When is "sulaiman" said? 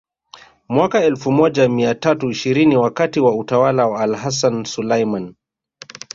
4.65-5.35